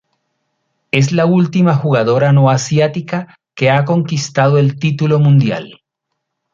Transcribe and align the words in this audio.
Es 0.89 1.11
la 1.11 1.27
última 1.27 1.75
jugadora 1.75 2.33
no 2.33 2.49
asiática 2.49 3.37
que 3.53 3.69
ha 3.69 3.85
conquistado 3.85 4.57
el 4.57 4.79
título 4.79 5.19
mundial. 5.19 5.83